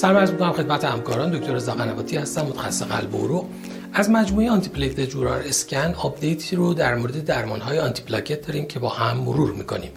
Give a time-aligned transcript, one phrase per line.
[0.00, 1.30] سلام عرض می‌کنم خدمت همکاران.
[1.30, 3.46] دکتر رضا قنواتی هستم متخصص قلب و عروق.
[3.92, 8.66] از مجموعه Antiplatelet Journal Scan update ی رو در مورد درمان های آنتی پلاکت داریم
[8.66, 9.90] که با هم مرور می‌کنیم.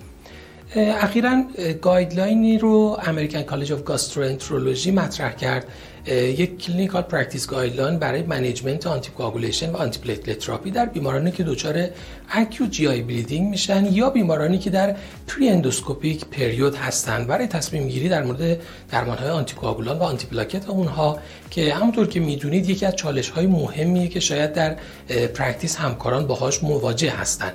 [0.76, 1.44] اخیرا
[1.82, 5.68] guideline ی رو American College of Gastroenterology مطرح کرد.
[6.08, 11.88] یک clinical practice guideline برای management anticoagulation و antiplatelet therapy در بیمارانی که دچار
[12.30, 14.96] acute GI bleeding میشن یا بیمارانی که در
[15.28, 18.60] peri-endoscopic period هستند برای تصمیم گیری در مورد
[18.92, 23.30] درمان های آنتی کوآگولان و آنتی پلاکت اونها که همونطور که می‌دونید یکی از چالش
[23.30, 24.76] های مهمیه که شاید در
[25.36, 27.54] practice همکاران باهاش مواجه هستند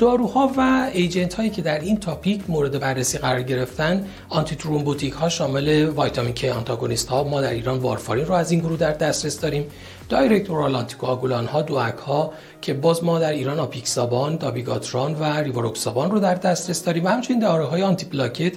[0.00, 5.92] داروها و agent هایی که در این topic مورد بررسی قرار گرفتن antithrombotic ها شامل
[5.98, 9.66] vitamin K antagonist ها ما در ایران وارفارین رو از این گروه در دسترس داریم.
[10.08, 16.10] direct oral anticoagulant ها DOAC ها که باز ما در ایران آپیکسابان دابیگاتران و ریواروکسابان
[16.10, 18.52] رو در دسترس داریم و همچنین داروهای آنتی‌پلاکت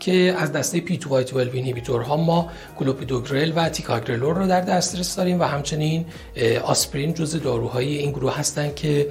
[0.00, 6.04] که از دسته P2Y12 ها ما کلوپیدوگرل و تیکاگرلور رو در دسترس داریم و همچنین
[6.64, 9.08] آسپرین جزء داروهای این گروه هستند که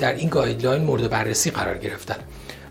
[0.00, 2.16] در این guideline مورد بررسی قرار گرفتن.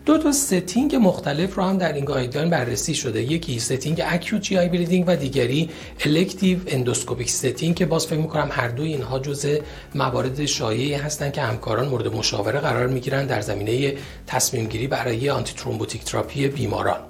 [0.06, 3.22] دو تا setting مختلف رو هم در این guideline بررسی شده.
[3.22, 5.70] یکی setting acute GI bleeding و دیگری
[6.04, 9.58] elective endoscopic setting که باز فکر می‌کنم هر دوی اینها جزء
[9.94, 13.94] موارد شایعی هستند که همکاران مورد مشاوره قرار می‌گیرن در زمینه
[14.26, 17.00] تصمیم گیری برای antithrombotic therapy بیماران.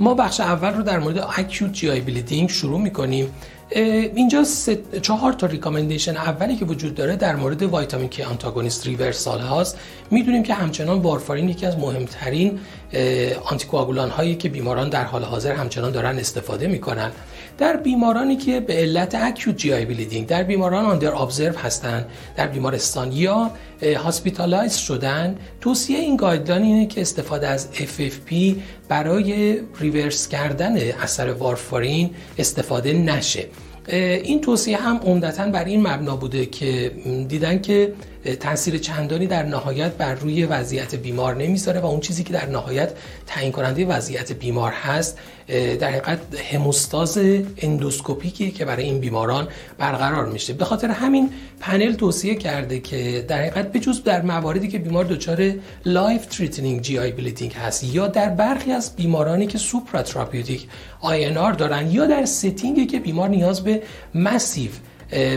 [0.00, 3.32] ما بخش اول رو در مورد acute GI bleeding شروع می‌کنیم.
[3.72, 4.44] اینجا
[5.02, 9.78] چهار تا recommendation اولی که وجود داره در مورد vitamin K antagonist reversal هاست.
[10.10, 12.60] می‌دونیم که همچنان وارفارین یکی از مهمترین
[13.44, 17.10] anticoagulant هایی که بیماران در حال حاضر همچنان دارن استفاده می‌کنن.
[17.60, 23.12] در بیمارانی که به علت acute GI bleeding در بیماران under observe هستند در بیمارستان
[23.12, 23.50] یا
[23.82, 28.34] hospitalize شدن توصیه این guideline اینه که استفاده از FFP
[28.88, 33.46] برای reverse کردن اثر وارفارین استفاده نشه.
[33.88, 36.92] این توصیه هم عمدتا بر این مبنا بوده که
[37.28, 37.92] دیدن که
[38.40, 42.92] تاثیر چندانی در نهایت بر روی وضعیت بیمار نمی‌ذاره و اون چیزی که در نهایت
[43.26, 45.18] تعیین کننده وضعیت بیمار هست
[45.80, 46.18] در حقیقت
[46.52, 47.18] هموستاز
[47.58, 49.48] endoscopic ی که برای این بیماران
[49.78, 50.52] برقرار میشه.
[50.52, 55.52] به خاطر همین پنل توصیه کرده که در حقیقت بجز در مواردی که بیمار دچار
[55.84, 60.68] life-threatening GI bleeding هست یا در برخی از بیمارانی که supratherapeutic
[61.00, 63.82] INR دارن یا در setting ی که بیمار نیاز به
[64.14, 64.70] massive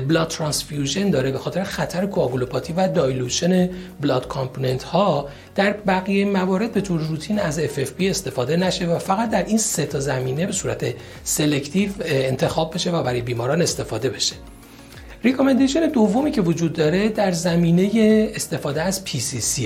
[0.07, 3.69] blood transfusion داره به خاطر خطر coagulopathy و dilution
[4.01, 9.29] blood component ها در بقیه موارد به طور روتین از FFP استفاده نشه و فقط
[9.29, 10.85] در این سه تا زمینه به صورت
[11.23, 14.35] selective انتخاب بشه و برای بیماران استفاده بشه.
[15.23, 17.91] recommendation دومی که وجود داره در زمینه
[18.35, 19.61] استفاده از PCC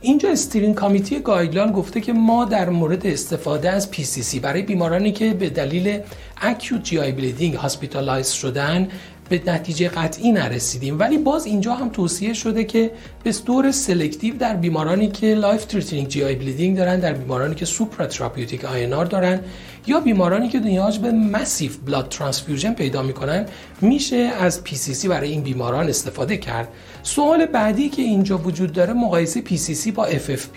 [0.00, 5.34] اینجا steering committee guideline گفته که ما در مورد استفاده از PCC برای بیمارانی که
[5.34, 6.00] به دلیل
[6.36, 8.88] acute GI bleeding hospitalize شدن
[9.32, 10.98] به نتیجه قطعی نرسیدیم.
[10.98, 12.90] ولی باز اینجا هم توصیه شده که
[13.24, 19.04] به طور selective در بیمارانی که life-threatening GI bleeding دارن در بیمارانی که supratherapeutic INR
[19.04, 19.40] دارن
[19.86, 23.46] یا بیمارانی که نیاز به massive blood transfusion پیدا می‌کنن
[23.80, 26.68] میشه از PCC برای این بیماران استفاده کرد.
[27.02, 30.48] سوال بعدی که اینجا وجود داره مقایسه PCC با FFP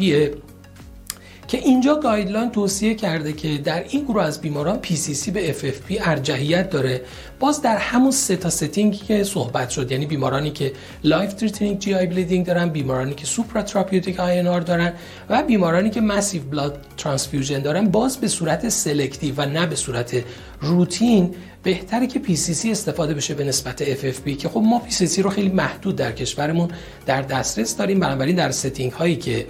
[1.47, 6.69] که اینجا guideline توصیه کرده که در این گروه از بیماران PCC به FFP ارجحیت
[6.69, 7.01] داره.
[7.39, 10.71] باز در همون سه تا setting ی که صحبت شد یعنی بیمارانی که
[11.03, 14.93] life-threatening GI bleeding دارن بیمارانی که supratherapeutic INR دارن
[15.29, 20.23] و بیمارانی که massive blood transfusion دارن باز به صورت selective و نه به صورت
[20.61, 25.49] روتین بهتره که PCC استفاده بشه به نسبت FFP که خب ما PCC رو خیلی
[25.49, 26.69] محدود در کشورمون
[27.05, 29.47] در دسترس داریم بنابراین در setting هایی که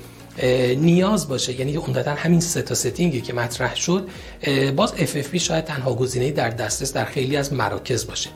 [0.77, 1.59] نیاز باشه.
[1.59, 4.07] یعنی عمدتا همین سه تا setting ی که مطرح شد
[4.75, 8.29] باز FFP شاید تنها گزینه در دسترس در خیلی از مراکز باشه.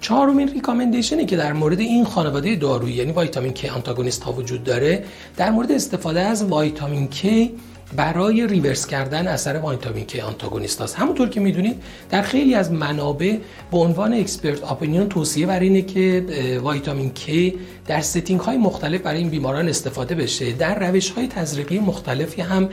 [0.00, 4.64] چهارمین recommendation ی که در مورد این خانواده دارویی یعنی vitamin K antagonist ها وجود
[4.64, 5.04] داره
[5.36, 7.26] در مورد استفاده از ویتامین K
[7.96, 13.36] برای reverse کردن اثر vitamin K antagonist است همونطور که می‌دونید در خیلی از منابع
[13.70, 16.24] به عنوان expert opinion توصیه بر اینه که
[16.64, 20.52] ویتامین K در setting های مختلف برای این بیماران استفاده بشه.
[20.52, 22.68] در روش های تزریقی مختلفی هم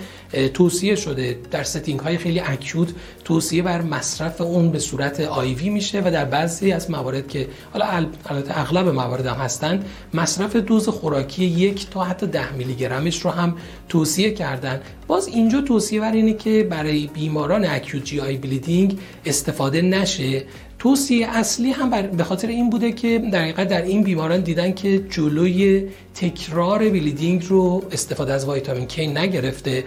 [0.54, 1.40] توصیه شده.
[1.52, 2.90] در setting های خیلی acute
[3.24, 7.86] توصیه بر مصرف اون به صورت IV میشه و در بعضی از موارد که حالا
[8.26, 13.32] البته اغلب موارد هم هستند مصرف دوز خوراکی یک تا حتی ده میلی گرمش رو
[13.32, 13.56] هم
[13.90, 14.82] توصیه کردن.
[15.08, 20.44] باز اینجا توصیه بر اینه که برای بیماران acute GI bleeding استفاده نشه.
[20.80, 25.00] توصیه اصلی هم به خاطر این بوده که در حقیقت در این بیماران دیدن که
[25.10, 29.84] جلوی تکرار bleeding رو استفاده از ویتامین K نگرفته.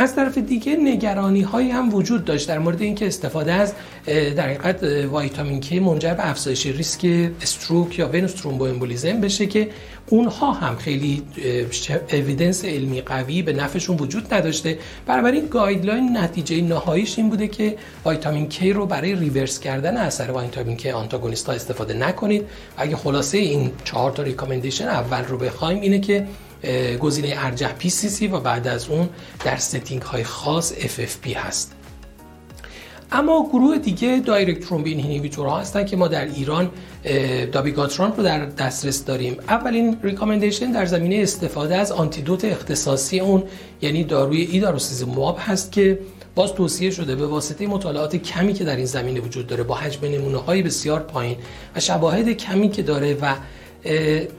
[0.00, 3.72] از طرف دیگه نگرانی هایی هم وجود داشت در مورد اینکه استفاده از
[4.06, 9.68] در حقیقت ویتامین K منجر به افزایش ریسک stroke یا venous thromboembolism بشه که
[10.06, 11.22] اونها هم خیلی
[12.12, 14.78] evidence علمی قوی به نفعشون وجود نداشته.
[15.06, 20.78] بنابراین guideline نتیجه نهاییش این بوده که ویتامین K رو برای reverse کردن اثر vitamin
[20.78, 22.46] K antagonist ها استفاده نکنید.
[22.76, 26.26] اگه خلاصه این چهار تا recommendation اول رو بخوایم اینه که
[27.00, 29.08] گزینه ارجح PCC و بعد از اون
[29.44, 31.74] در setting های خاص FFP هست.
[33.12, 36.70] اما گروه دیگه direct thrombin inhibitor ها هستن که ما در ایران
[37.52, 39.36] دابیگاتران رو در دسترس داریم.
[39.48, 43.42] اولین recommendation در زمینه استفاده از antidote اختصاصی اون
[43.82, 45.98] یعنی داروی ایداروسیزوماب هست که
[46.34, 50.06] باز توصیه شده به واسطه مطالعات کمی که در این زمینه وجود داره با حجم
[50.06, 51.36] نمونه های بسیار پایین
[51.76, 53.34] و شواهد کمی که داره و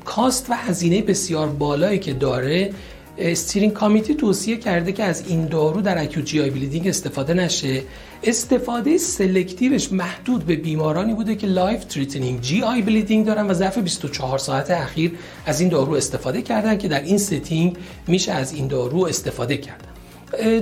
[0.05, 2.71] cost و هزینه بسیار بالایی که داره
[3.19, 7.81] steering committee توصیه کرده که از این دارو در acute GI bleeding استفاده نشه.
[8.23, 14.37] استفاده selective ش محدود به بیمارانی بوده که life-threatening GI bleeding دارن و ظرف 24
[14.37, 15.11] ساعت اخیر
[15.45, 17.77] از این دارو استفاده کردن که در این setting
[18.07, 19.87] میشه از این دارو استفاده کرد.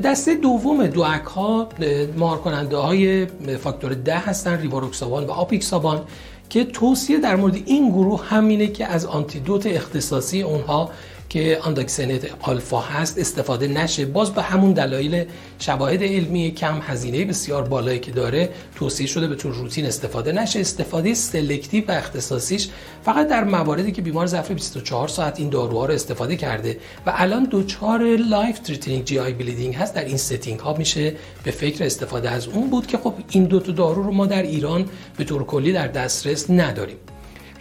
[0.03, 1.69] دسته دوم DOAC ها
[2.17, 3.25] مهار کننده های
[3.63, 6.01] فاکتور ده هستن ریواروکسابان و آپیکسابان.
[6.49, 10.91] که توصیه در مورد این گروه همینه که از antidote اختصاصی اونها
[11.29, 14.05] که andexanet alfa هست استفاده نشه.
[14.05, 15.25] باز به همون دلایل
[15.59, 20.31] شواهد علمی کم و هزینه بسیار بالایی که داره توصیه شده به طور روتین استفاده
[20.31, 20.59] نشه.
[20.59, 22.69] استفاده selective و اختصاصیش
[23.03, 27.43] فقط در مواردی که بیمار ظرف 24 ساعت این داروها رو استفاده کرده و الان
[27.43, 29.95] دچار life threatening GI bleeding هست.
[29.95, 33.59] در این setting ها میشه به فکر استفاده از اون بود که خب این دو
[33.59, 34.85] تا دارو رو ما در ایران
[35.17, 36.97] به طور کلی در دسترس نداریم.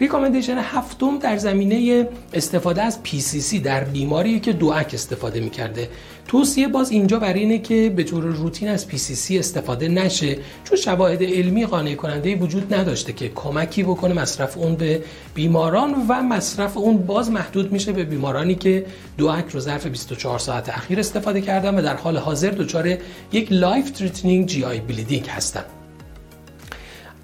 [0.00, 5.88] ریکامندیشن هفتم در زمینه استفاده از PCC در بیماری که دوک استفاده می‌کرده.
[6.28, 11.22] توصیه باز اینجا بر اینه که به طور روتین از PCC استفاده نشه چون شواهد
[11.22, 15.02] علمی قانع کننده وجود نداشته که کمکی بکنه مصرف اون به
[15.34, 18.87] بیماران و مصرف اون باز محدود میشه به بیمارانی که
[19.19, 22.96] DOAC رو ظرف 24 ساعت اخیر استفاده کردن و در حال حاضر دچار
[23.32, 25.64] یک life threatening GI bleeding هستن.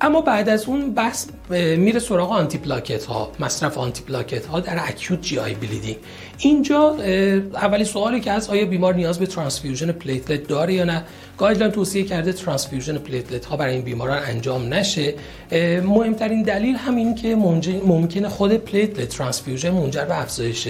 [0.03, 4.79] اما بعد از اون بحث میره سراغ آنتی پلاکت ها مصرف آنتی پلاکت ها در
[4.89, 5.97] acute GI bleeding
[6.45, 6.97] اینجا
[7.55, 11.05] اولی سوالی که از آیا بیمار نیاز به transfusion platelet داره یا نه؟
[11.39, 15.15] guideline توصیه کرده transfusion platelet ها برای این بیماران انجام نشه.
[15.85, 17.37] مهمترین دلیل همین که
[17.87, 20.69] ممکنه خود platelet transfusion منجر به افزایش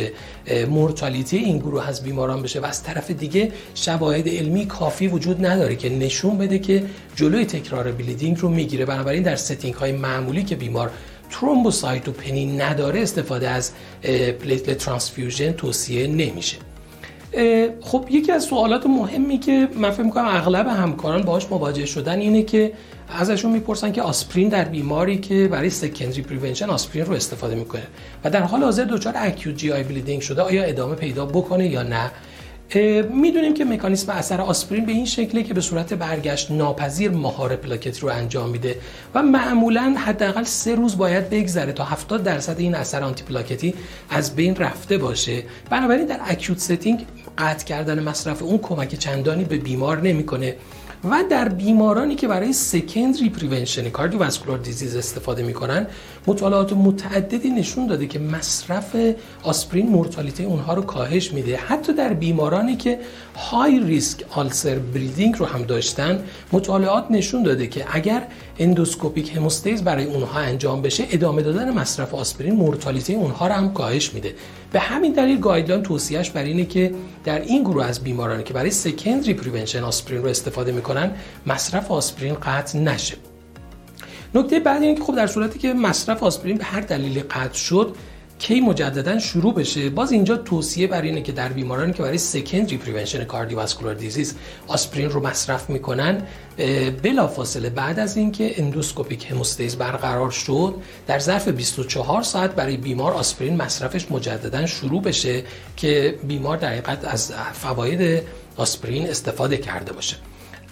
[0.68, 5.76] mortality این گروه از بیماران بشه و از طرف دیگه شواهد علمی کافی وجود نداره
[5.76, 6.82] که نشون بده که
[7.16, 8.84] جلوی تکرار bleeding رو می‌گیره.
[8.84, 10.90] بنابراین در setting های معمولی که بیمار
[11.32, 13.72] thrombocytopenia نداره استفاده از
[14.40, 16.56] platelet transfusion توصیه نمیشه.
[17.80, 22.42] خب یکی از سوالات مهمی که من فکر می‌کنم اغلب همکاران باهاش مواجه شدن اینه
[22.42, 22.72] که
[23.08, 27.82] ازشون می‌پرسن که آسپرین در بیماری که برای secondary prevention آسپرین رو استفاده می‌کنه
[28.24, 32.10] و در حال حاضر دچار acute GI bleeding شده آیا ادامه پیدا بکنه یا نه؟
[33.14, 37.98] می‌دونیم که مکانیسم اثر آسپرین به این شکله که به صورت برگشت ناپذیر مهار پلاکت
[37.98, 38.76] رو انجام میده
[39.14, 43.74] و معمولا حداقل سه روز باید بگذره تا 70 درصد این اثر آنتی پلاکتی
[44.10, 45.42] از بین رفته باشه.
[45.70, 47.06] بنابراین در acute setting
[47.38, 50.56] قطع کردن مصرف اون کمک چندانی به بیمار نمی‌کنه.
[51.04, 55.86] و در بیمارانی که برای secondary prevention cardiovascular disease استفاده می‌کنن
[56.26, 58.96] مطالعات متعددی نشون داده که مصرف
[59.42, 61.56] آسپرین مورتالیته اونها رو کاهش میده.
[61.56, 62.98] حتی در بیمارانی که
[63.36, 68.22] high risk ulcer bleeding رو هم داشتن مطالعات نشون داده که اگر
[68.58, 74.14] endoscopic hemostasis برای اونها انجام بشه ادامه دادن مصرف آسپرین مورتالیته اونها رو هم کاهش
[74.14, 74.34] میده.
[74.72, 76.94] به همین دلیل guideline توصیهش بر اینه که
[77.24, 81.10] در این گروه از بیمارانی که برای secondary prevention آسپرین رو استفاده می‌کنن
[81.46, 83.16] مصرف آسپرین قطع نشه.
[84.34, 87.96] نکته بعد اینه که خب در صورتی که مصرف آسپرین به هر دلیلی قطع شد
[88.42, 92.76] کی مجددا شروع بشه؟ باز اینجا توصیه بر اینه که در بیمارانی که برای secondary
[92.76, 94.34] prevention cardiovascular disease
[94.66, 96.22] آسپرین رو مصرف می‌کنن
[97.02, 100.74] بلافاصله بعد از اینکه endoscopic hemostasis برقرار شد
[101.06, 105.42] در ظرف 24 ساعت برای بیمار آسپرین مصرفش مجددا شروع بشه
[105.76, 108.22] که بیمار در حقیقت از فواید
[108.56, 110.16] آسپرین استفاده کرده باشه.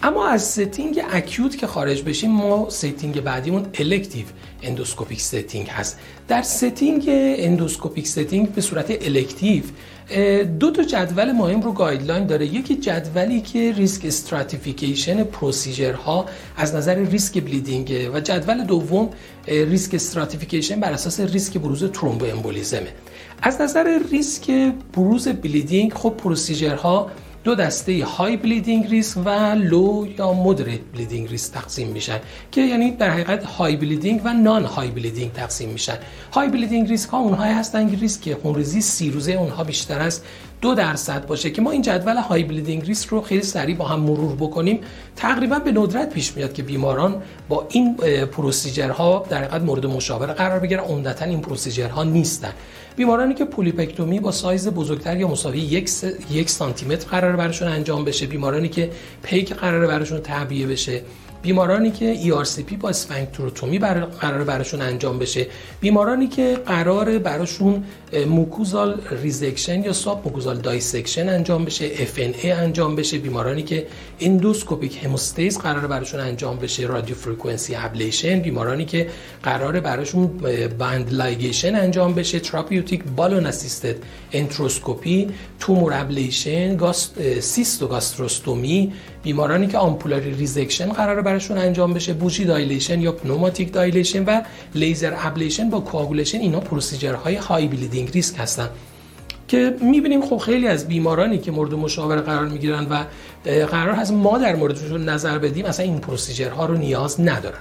[0.03, 4.25] اما از setting acute که خارج بشیم ما setting بعدیمون elective
[4.63, 5.99] endoscopic setting هست.
[6.27, 7.05] در setting
[7.37, 9.63] endoscopic setting به صورت elective
[10.59, 12.45] دو تا جدول مهم رو guideline داره.
[12.45, 16.25] یکی جدولی که risk stratification procedureها
[16.57, 19.09] از نظر ریسک bleeding و جدول دوم
[19.47, 22.87] risk stratification بر اساس ریسک بروز thromboembolismه
[23.41, 24.51] از نظر ریسک
[24.93, 27.11] بروز bleeding خب procedureها
[27.43, 32.19] دو دسته high bleeding risk و low یا moderate bleeding risk تقسیم میشن
[32.51, 35.97] که یعنی در حقیقت high bleeding و non high bleeding تقسیم میشن.
[36.33, 40.25] high bleeding risk ها اونهایی هستن که ریسک خونریزی سی روزه اونها بیشتر از
[40.61, 43.99] دو درصد باشه که ما این جدول high bleeding risk رو خیلی سریع با هم
[43.99, 44.79] مرور بکنیم.
[45.15, 47.95] تقریبا به ندرت پیش میاد که بیماران با این
[48.25, 52.53] procedureها در حقیقت مورد مشاوره قرار بگیرن عمدتا این procedureها نیستن.
[52.95, 56.03] بیمارانی که polypectomy با سایز بزرگتر یا مساوی یک, س...
[56.31, 58.25] یک سانتی متر قرار برشون انجام بشه.
[58.25, 58.91] بیمارانی که
[59.23, 61.01] PEG قرار برشون تعبیه بشه.
[61.41, 65.47] بیمارانی که ERCP با sphincterotomy قرار براشون انجام بشه.
[65.81, 67.83] بیمارانی که قرار براشون
[68.27, 73.17] mucosal resection یا submucosal dissection انجام بشه FNA انجام بشه.
[73.17, 73.87] بیمارانی که
[74.19, 78.39] endoscopic hemostasis قرار براشون انجام بشه radiofrequency ablation.
[78.39, 79.09] بیمارانی که
[79.43, 80.27] قرار براشون
[80.79, 83.95] band ligation انجام بشه therapeutic balloon assisted
[84.31, 85.27] enteroscopy
[85.59, 93.11] tumor ablation گاست cystogastrostomy بیمارانی که ampullary resection قرار براشون انجام بشه bougie dilation یا
[93.11, 94.41] pneumatic dilation و
[94.75, 98.69] laser ablation با coagulation اینا procedureهای high bleeding risk هستن.
[99.47, 103.03] که می‌بینیم خب خیلی از بیمارانی که مورد مشاوره قرار می‌گیرن و
[103.45, 107.59] قرار هست ما در موردشون نظر بدیم اصلا این procedureها رو نیاز ندارن.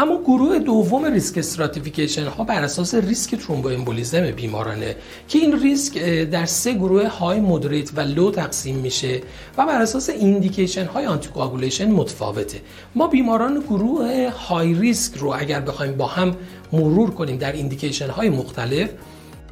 [0.00, 4.96] اما گروه دوم risk stratification ها بر اساس ریسک thromboembolism بیمارانه
[5.28, 9.20] که این ریسک در سه گروه high moderate و low تقسیم میشه
[9.58, 12.60] و بر اساس indication های anticoagulation متفاوته.
[12.94, 16.36] ما بیماران گروه high risk رو اگر بخوایم با هم
[16.72, 18.90] مرور کنیم در indication های مختلف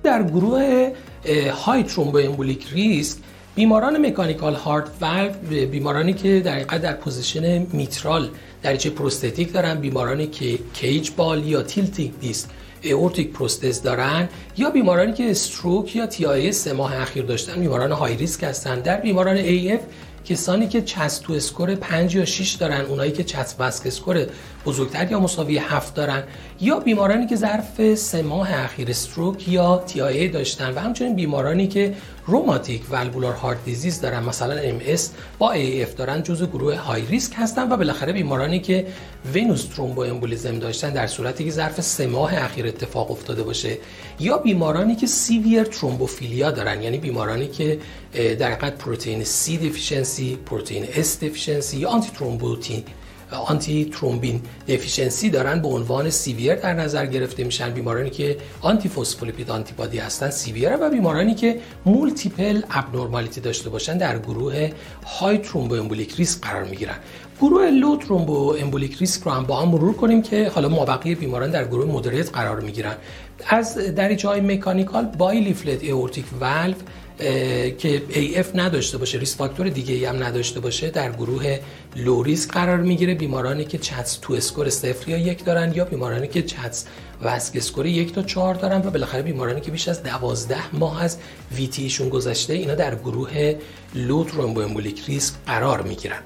[0.02, 0.92] در گروه
[1.64, 3.18] high thromboembolic risk
[3.58, 8.28] بیماران mechanical heart valve بیمارانی که در حقیقت در position mitral
[8.62, 12.50] دریچه prosthetic دارن بیمارانی که caged ball یا tilting disc
[12.84, 18.16] aortic prosthesis دارن یا بیمارانی که stroke یا TIA سه ماه اخیر داشتن بیماران high
[18.16, 18.80] risk هستن.
[18.80, 19.80] در بیماران AF
[20.24, 24.26] کسانی که CHADS2 score 5 یا 6 دارن اونایی که CHA2DS2-VASc score
[24.66, 26.22] بزرگتر یا مساوی 7 دارن
[26.60, 31.94] یا بیمارانی که ظرف سه ماه اخیر stroke یا TIA داشتن و همچنین بیمارانی که
[32.26, 37.72] rheumatic valvular heart disease دارن مثلا MS با AF دارن جزو گروه های ریسک هستن
[37.72, 38.86] و بالاخره بیمارانی که
[39.34, 43.78] venous thromboembolism داشتن در صورتی که ظرف سه ماه اخیر اتفاق افتاده باشه.
[44.20, 47.78] یا بیمارانی که severe thrombophilia دارن یعنی بیمارانی که
[48.38, 49.56] در حقیقت protein C
[50.08, 52.82] deficiency protein S deficiency یا antithrombotin
[53.30, 57.70] antithrombin deficiency دارن به عنوان severe در نظر گرفته میشن.
[57.70, 64.70] بیمارانی که antiphospholipid antibody هستن severe و بیمارانی که multiple abnormality داشته باشن در گروه
[65.04, 66.96] های thromboembolic risk قرار می‌گیرن.
[67.40, 71.64] گروه low thromboembolic risk رو هم با هم مرور کنیم که حالا مابقی بیماران در
[71.64, 72.94] گروه moderate قرار می‌گیرن.
[73.46, 76.74] از دریچه های mechanical bileaflet aortic valve
[77.78, 81.58] که AF نداشته باشه risk factor دیگه ای هم نداشته باشه در گروه
[81.96, 83.14] low risk قرار می‌گیره.
[83.14, 86.84] بیمارانی که CHADS2 score صفر یا یک دارن یا بیمارانی که CHA2DS2
[87.22, 91.18] VASc score یک تا چهار دارن و بالاخره بیمارانی که بیش از دوازده ماه از
[91.56, 93.54] VTE شون گذشته اینا در گروه
[93.94, 96.20] low thromboembolic risk قرار می‌گیرن.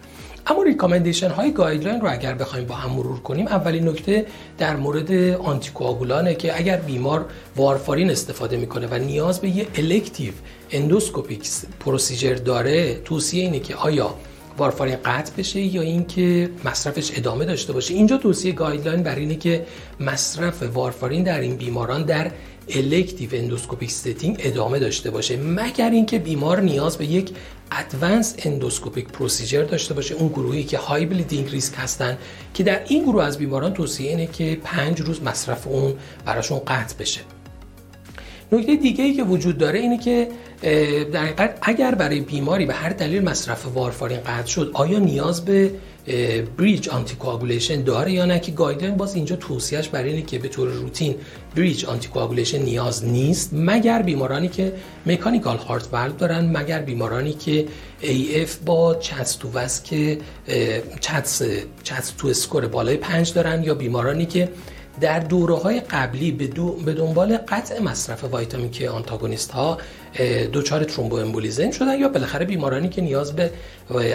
[0.46, 4.26] اما recommendation های guideline رو اگر بخوایم با هم مرور کنیم اولین نکته
[4.58, 10.32] در مورد anticoagulant ه که اگر بیمار وارفارین استفاده می‌کنه و نیاز به یه elective
[10.70, 14.14] endoscopic procedure داره توصیه اینه که آیا
[14.58, 17.94] وارفارین قطع بشه یا اینکه مصرفش ادامه داشته باشه.
[17.94, 19.66] اینجا توصیه guideline بر اینه که
[20.00, 22.30] مصرف وارفارین در این بیماران در
[22.68, 27.30] elective endoscopic setting ادامه داشته باشه مگر اینکه بیمار نیاز به یک
[27.72, 32.18] advanced endoscopic procedure داشته باشه اون گروهی که high bleeding risk هستن
[32.54, 36.96] که در این گروه از بیماران توصیه اینه که پنج روز مصرف اون براشون قطع
[36.98, 37.20] بشه.
[38.52, 40.28] نکته دیگه ای که وجود داره اینه که
[41.12, 45.70] در حقیقت اگر برای بیماری به هر دلیل مصرف وارفارین قطع شد آیا نیاز به
[46.58, 50.68] bridge anticoagulation داره یا نه که guideline باز اینجا توصیهش برای اینه که به طور
[50.68, 51.14] روتین
[51.56, 54.72] bridge anticoagulation نیاز نیست مگر بیمارانی که
[55.06, 57.66] mechanical heart valve دارن مگر بیمارانی که
[58.42, 59.48] AF با CHADS2
[59.84, 60.18] که
[61.00, 61.42] CHADS
[61.82, 64.48] CHADS2 score بالای پنج دارن یا بیمارانی که
[65.00, 66.46] در دوره های قبلی به,
[66.92, 69.78] دنبال قطع مصرف vitamin K antagonist ها
[70.52, 73.50] دچار thromboembolism شدن یا بالاخره بیمارانی که نیاز به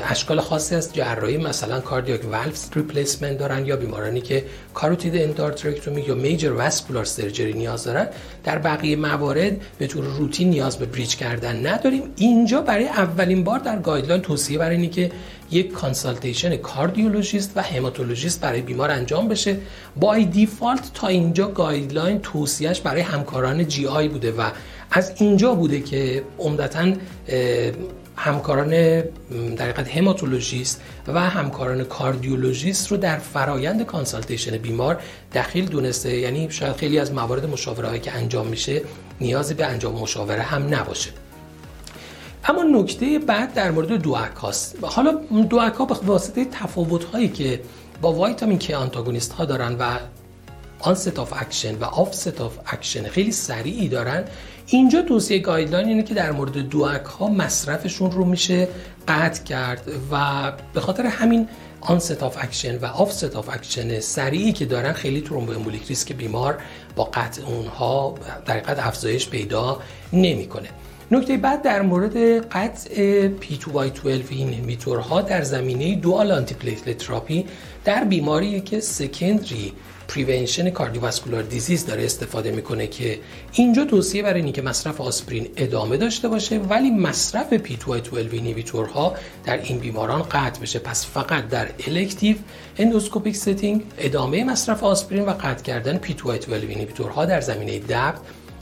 [0.09, 6.15] اشکال خاصی از جراحی مثلا cardiac valves replacement دارن یا بیمارانی که carotid endarterectomy یا
[6.15, 8.07] major vascular surgery نیاز دارن
[8.43, 12.03] در بقیه موارد به طور روتین نیاز به bridge کردن نداریم.
[12.15, 15.11] اینجا برای اولین بار در guideline توصیه برای اینه که
[15.51, 19.57] یک consultation cardiologist و hematologist برای بیمار انجام بشه.
[19.95, 24.49] by default تا اینجا guideline توصیهش برای همکاران GI بوده و
[24.91, 26.93] از اینجا بوده که عمدتا
[28.15, 29.01] همکاران
[29.57, 35.01] در hematologist و همکاران cardiologist رو در فرایند consultation بیمار
[35.33, 36.17] دخیل دونسته.
[36.17, 38.81] یعنی شاید خیلی از موارد مشاوره که انجام میشه
[39.21, 41.09] نیازی به انجام مشاوره هم نباشه.
[42.47, 45.11] اما نکته بعد در مورد هاست حالا
[45.49, 47.61] DOAC ها به واسطه تفاوت هایی که
[48.01, 49.97] با vitamin K antagonist ها دارن و
[50.79, 54.23] onset of action و offset of action خیلی سریعی دارن
[54.65, 58.67] اینجا توصیه guideline اینه که در مورد DOAC ها مصرفشون رو میشه
[59.07, 61.47] قطع کرد و به خاطر همین
[61.81, 66.57] onset of action و offset of action سریعی که دارن خیلی thromboembolic risk بیمار
[66.95, 69.81] با قطع اونها در افزایش پیدا
[70.13, 70.69] نمی‌کنه.
[71.11, 72.17] نکته بعد در مورد
[72.51, 77.45] قطع P2Y12 inhibitor ها در زمینه dual antiplatelet therapy
[77.85, 79.73] در بیماری که secondary
[80.07, 83.19] prevention cardiovascular disease داره استفاده می‌کنه که
[83.51, 89.57] اینجا توصیه برای اینکه مصرف آسپرین ادامه داشته باشه ولی مصرف P2Y12 inhibitor ها در
[89.57, 90.79] این بیماران قطع بشه.
[90.79, 92.37] پس فقط در elective
[92.77, 98.19] endoscopic setting ادامه مصرف آسپرین و قطع کردن P2Y12 inhibitor ها در زمینه DAPT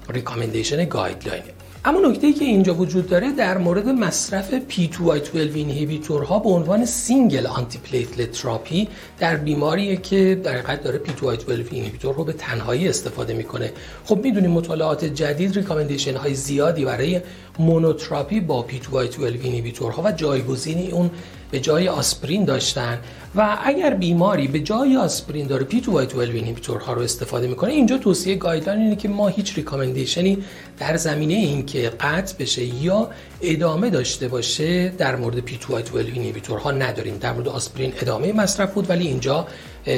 [0.09, 1.54] recommendation guideline ه
[1.87, 6.85] اما نکته ای که اینجا وجود داره در مورد مصرف P2Y12 inhibitor ها به عنوان
[6.85, 8.87] single antiplatelet
[9.19, 13.71] در بیماری که در حقیقت داره P2Y12 inhibitor رو به تنهایی استفاده می‌کنه.
[14.05, 17.21] خب می‌دونیم مطالعات جدید recommendation های زیادی برای
[17.59, 21.11] monotherapy با P2Y12 inhibitor ها و جایگزینی اون
[21.51, 22.99] به جای آسپرین داشتن.
[23.35, 27.71] و اگر بیماری به جای آسپرین داره P2Y12 ها رو استفاده می‌کنه.
[27.71, 30.37] اینجا توصیه guideline اینه که ما هیچ recommendation ی
[30.79, 33.09] در زمینه این که قطع بشه یا
[33.41, 37.17] ادامه داشته باشه در مورد P2Y12 ها نداریم.
[37.17, 39.47] در مورد آسپرین ادامه مصرف بود ولی اینجا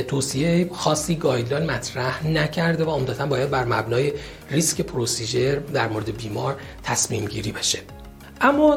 [0.08, 4.14] توصیه خاصی guideline مطرح نکرده و عمدتا باید بر مبنای
[4.52, 7.80] ریسک procedure در مورد بیمار تصمیم گیری بشه.
[8.42, 8.76] اما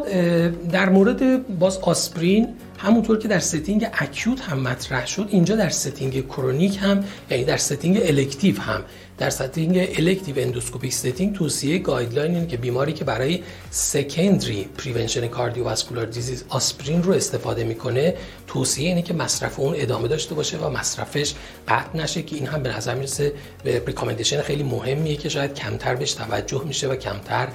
[0.73, 2.49] در مورد باز آسپرین
[2.83, 7.57] همونطور که در setting acute هم مطرح شد اینجا در setting chronic هم یعنی در
[7.57, 8.83] setting elective هم
[9.19, 16.07] در setting elective endoscopic setting توصیه guideline اینه که بیماری که برای secondary prevention cardiovascular
[16.07, 18.15] disease آسپرین رو استفاده می‌کنه
[18.47, 21.35] توصیه اینه که مصرف اون ادامه داشته باشه و مصرفش
[21.69, 23.33] قطع نشه که این هم به نظر می‌رسه
[23.65, 27.49] یه recommendation خیلی مهمیه که شاید کمتر بهش توجه میشه و کمتر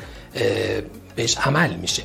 [1.15, 2.03] بهش عمل میشه.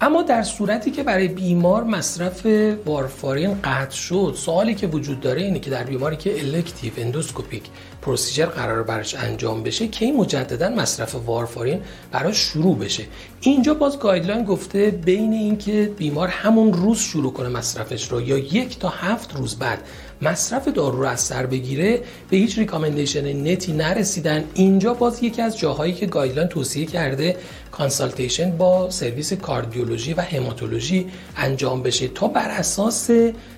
[0.00, 2.46] اما در صورتی که برای بیمار مصرف
[2.86, 7.62] وارفارین قطع شد سوالی که وجود داره اینه که در بیماری که elective endoscopic
[8.02, 11.80] procedure قرار برش انجام بشه کی مجددا مصرف وارفارین
[12.12, 13.04] براش شروع بشه؟
[13.40, 18.78] اینجا باز guideline گفته بین اینکه بیمار همون روز شروع کنه مصرفش رو یا یک
[18.78, 19.78] تا هفت روز بعد
[20.24, 24.44] مصرف دارو رو از سر بگیره به هیچ recommendation نهایی نرسیدن.
[24.54, 27.36] اینجا باز یکی از جاهایی که guideline توصیه کرده
[27.70, 31.06] consultation با سرویس کاردیولوژی و هماتولوژی
[31.36, 33.10] انجام بشه تا بر اساس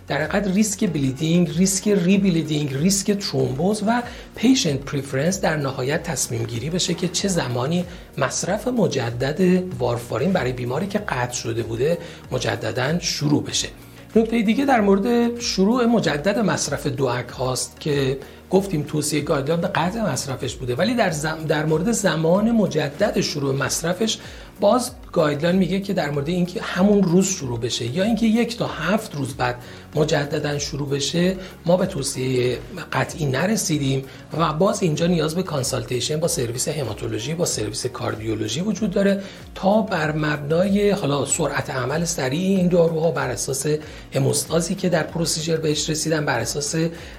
[0.08, 4.02] در حقیقت ریسک bleeding، ریسک rebleeding، ریسک ترومبوز و
[4.36, 7.84] patient preference در نهایت تصمیم گیری بشه که چه زمانی
[8.18, 11.98] مصرف مجدد وارفارین برای بیماری که قطع شده بوده
[12.32, 13.68] مجددا شروع بشه.
[14.16, 18.18] نکته دیگه در مورد شروع مجدد مصرف DOAC هاست که
[18.50, 20.74] گفتیم توصیه guideline به قطع مصرفش بوده.
[20.74, 21.12] ولی در,
[21.48, 24.18] در مورد زمان مجدد شروع مصرفش
[24.60, 28.66] باز guideline میگه که در مورد اینکه همون روز شروع بشه یا اینکه یک تا
[28.66, 29.56] هفت روز بعد
[29.94, 32.58] مجددا شروع بشه ما به توصیه
[32.92, 34.04] قطعی نرسیدیم
[34.38, 39.22] و باز اینجا نیاز به consultation با سرویس هماتولوژی با سرویس کاردیولوژی وجود داره
[39.54, 43.66] تا بر مبنای حالا سرعت عمل سریع این داروها بر اساس
[44.14, 46.74] هموستازی که در procedure بهش رسیدن بر اساس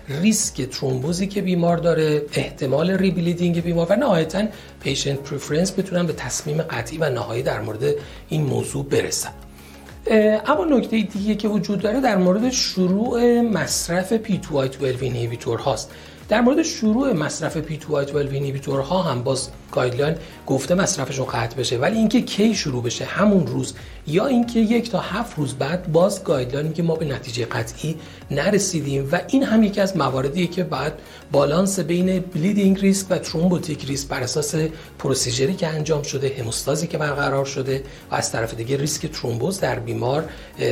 [0.10, 4.44] ریسک ترومبوزی که بیمار داره احتمال rebleeding بیمار و نهایتا
[4.80, 7.94] patient preference بتونن به تصمیم قطعی و نهایی در مورد
[8.30, 9.32] این موضوع برسن.
[10.46, 15.92] اما نکته دیگه که وجود داره در مورد شروع مصرف P2Y12 inhibitor هاست.
[16.30, 20.16] در مورد شروع مصرف P2Y12 inhibitor ها هم باز guideline
[20.48, 21.78] گفته مصرفشون قطع بشه.
[21.78, 23.74] ولی اینکه کی شروع بشه همون روز
[24.08, 27.96] یا اینکه یک تا هفت روز بعد باز guideline که ما به نتیجه قطعی
[28.32, 29.10] نرسیدیم.
[29.12, 31.00] و این هم یکی از مواردیه که بعد
[31.32, 34.56] بالانس بین bleeding risk و thrombotic risk بر اساس
[35.00, 39.60] procedure ی که انجام شده هموستازی که برقرار شده و از طرف دیگه ریسک ترومبوز
[39.60, 40.30] در بیمار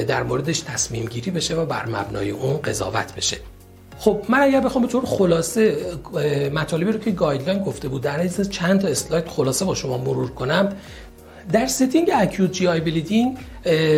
[0.07, 3.54] در موردش تصمیم گیری بشه و بر مبنای اون قضاوت بشه.
[3.99, 5.77] خب من اگر بخوام به طور خلاصه
[6.53, 10.31] مطالبی رو که guideline گفته بود در از چند تا اسلاید خلاصه با شما مرور
[10.31, 10.69] کنم
[11.51, 13.37] در setting acute GI bleeding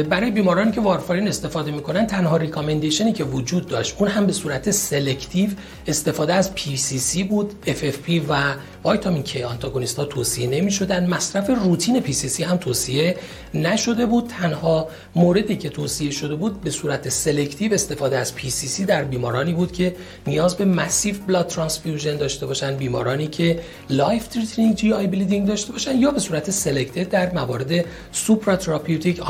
[0.09, 4.33] برای بیمارانی که وارفارین استفاده می‌کنن تنها recommendation ی که وجود داشت اون هم به
[4.33, 5.49] صورت selective
[5.87, 8.53] استفاده از PCC بود FFP و
[8.85, 13.15] ویتامین K antagonist ها توصیه نمی شدن مصرف routine PCC هم توصیه
[13.53, 14.27] نشده بود.
[14.27, 19.71] تنها موردی که توصیه شده بود به صورت selective استفاده از PCC در بیمارانی بود
[19.71, 19.95] که
[20.27, 26.11] نیاز به massive blood transfusion داشته باشن بیمارانی که life-threatening GI bleeding داشته باشن یا
[26.11, 29.21] به صورت selective در موارد supratherapeutic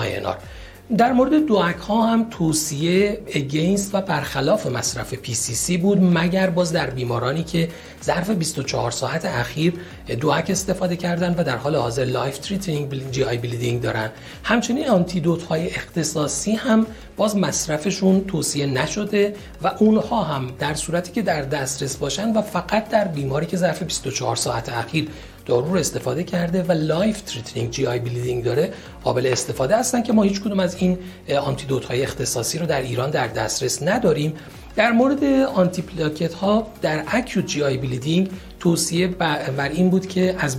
[0.97, 6.89] در مورد DOAC ها هم توصیه against و برخلاف مصرف PCC بود مگر باز در
[6.89, 7.69] بیمارانی که
[8.03, 9.73] ظرف 24 ساعت اخیر
[10.19, 14.09] DOAC استفاده کردن و در حال حاضر life-threatening GI bleeding دارن.
[14.43, 16.85] همچنین antidote های اختصاصی هم
[17.17, 22.89] باز مصرفشون توصیه نشده و اونها هم در صورتی که در دسترس باشن و فقط
[22.89, 25.09] در بیماری که ظرف 24 ساعت اخیر
[25.47, 30.41] دارو رو استفاده کرده و life-threatening GI bleeding داره قابل استفاده هستن که ما هیچ
[30.41, 30.97] کدوم از این
[31.41, 34.33] antidote های اختصاصی رو در ایران در دسترس نداریم.
[34.75, 35.23] در مورد
[35.55, 38.29] آنتی پلاکت ها در acute GI bleeding
[38.59, 40.57] توصیه بر این بود که از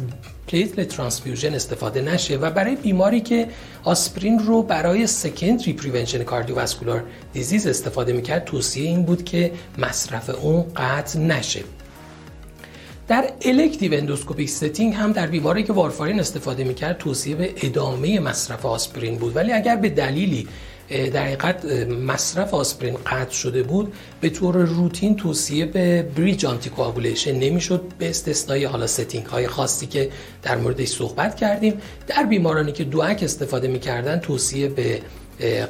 [0.48, 3.48] platelet transfusion استفاده نشه و برای بیماری که
[3.84, 10.64] آسپرین رو برای secondary prevention cardiovascular disease استفاده می‌کرد توصیه این بود که مصرف اون
[10.76, 11.60] قطع نشه.
[13.08, 18.66] در elective endoscopic setting هم در بیماری که وارفارین استفاده می‌کرد توصیه به ادامه مصرف
[18.66, 19.36] آسپرین بود.
[19.36, 20.48] ولی اگر به دلیلی
[20.88, 21.64] در حقیقت
[22.06, 28.64] مصرف آسپرین قطع شده بود به طور روتین توصیه به bridge anticoagulation نمی‌شد به استثنای
[28.64, 30.10] حالا setting های خاصی که
[30.42, 31.74] در موردش صحبت کردیم.
[32.06, 35.00] در بیمارانی که DOAC استفاده می‌کردن توصیه به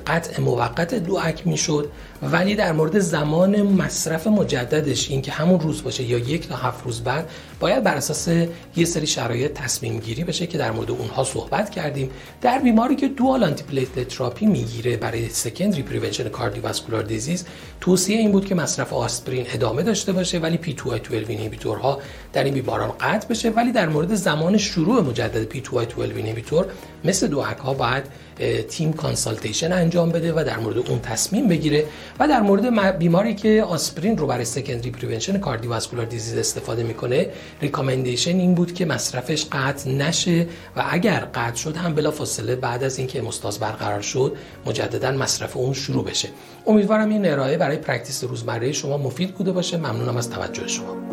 [0.06, 1.90] قطع موقت DOAC می‌شد
[2.22, 6.84] ولی در مورد زمان مصرف مجددش این که همون روز باشه یا یک تا هفت
[6.84, 8.28] روز بعد باید بر اساس
[8.76, 12.10] یه سری شرایط تصمیم گیری بشه که در مورد اونها صحبت کردیم.
[12.40, 17.44] در بیماری که dual antiplatelet therapy می‌گیره برای secondary prevention cardiovascular disease
[17.80, 22.00] توصیه این بود که مصرف آسپرین ادامه داشته باشه ولی P2Y12 inhibitor ها
[22.32, 23.50] در این بیماران قطع بشه.
[23.50, 26.66] ولی در مورد زمان شروع مجدد P2Y12 inhibitor
[27.04, 28.04] مثل DOAC ها باید
[28.68, 31.84] تیم consultation انجام بده و در مورد اون تصمیم بگیره.
[32.20, 37.26] و در مورد بیماری که آسپرین رو برای secondary prevention cardiovascular disease استفاده می‌کنه
[37.62, 42.98] recommendation این بود که مصرفش قطع نشه و اگر قطع شد هم بلافاصله بعد از
[42.98, 46.28] اینکه هموستاز برقرار شد مجددا مصرف اون شروع بشه.
[46.66, 49.76] امیدوارم این ارائه برای practice روزمره شما مفید بوده باشه.
[49.76, 51.07] ممنونم از توجه شما.